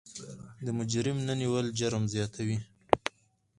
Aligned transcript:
د 0.65 0.67
مجرم 0.77 1.17
نه 1.27 1.33
نیول 1.41 1.67
جرم 1.79 2.03
زیاتوي. 2.13 2.57